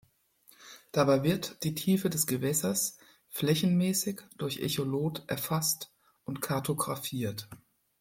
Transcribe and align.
Dabei 0.93 1.21
wird 1.21 1.63
die 1.63 1.75
Tiefe 1.75 2.09
des 2.09 2.25
Gewässers 2.25 2.97
flächenmäßig 3.29 4.19
durch 4.39 4.57
Echolot 4.63 5.23
erfasst 5.27 5.93
und 6.23 6.41
kartografiert. 6.41 7.47